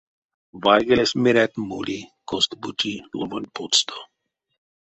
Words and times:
Вайгелесь, 0.63 1.15
мерят, 1.23 1.53
моли 1.69 1.99
косто-бути 2.29 2.93
ловонть 3.19 3.53
потсто. 3.55 3.95